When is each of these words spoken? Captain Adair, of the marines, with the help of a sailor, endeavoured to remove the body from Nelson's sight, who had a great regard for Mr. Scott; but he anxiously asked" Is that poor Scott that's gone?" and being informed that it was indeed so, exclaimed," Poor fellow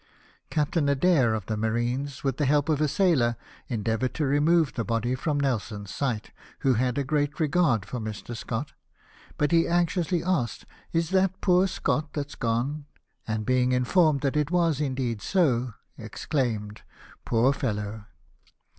Captain 0.49 0.89
Adair, 0.89 1.35
of 1.35 1.45
the 1.45 1.55
marines, 1.55 2.23
with 2.23 2.37
the 2.37 2.47
help 2.47 2.69
of 2.69 2.81
a 2.81 2.87
sailor, 2.87 3.35
endeavoured 3.67 4.15
to 4.15 4.25
remove 4.25 4.73
the 4.73 4.83
body 4.83 5.13
from 5.13 5.39
Nelson's 5.39 5.93
sight, 5.93 6.31
who 6.61 6.73
had 6.73 6.97
a 6.97 7.03
great 7.03 7.39
regard 7.39 7.85
for 7.85 7.99
Mr. 7.99 8.35
Scott; 8.35 8.73
but 9.37 9.51
he 9.51 9.67
anxiously 9.67 10.23
asked" 10.23 10.65
Is 10.91 11.11
that 11.11 11.39
poor 11.39 11.67
Scott 11.67 12.13
that's 12.13 12.33
gone?" 12.33 12.85
and 13.27 13.45
being 13.45 13.73
informed 13.73 14.21
that 14.21 14.35
it 14.35 14.49
was 14.49 14.81
indeed 14.81 15.21
so, 15.21 15.75
exclaimed," 15.99 16.81
Poor 17.23 17.53
fellow 17.53 18.05